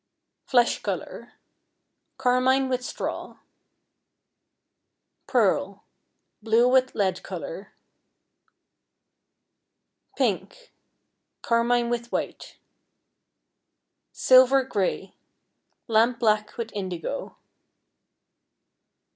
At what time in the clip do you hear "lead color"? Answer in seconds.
6.95-7.73